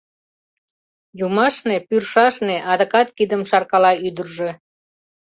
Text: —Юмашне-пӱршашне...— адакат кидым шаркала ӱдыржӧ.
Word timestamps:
—Юмашне-пӱршашне...— 1.25 2.57
адакат 2.71 3.07
кидым 3.17 3.41
шаркала 3.49 3.91
ӱдыржӧ. 4.07 4.49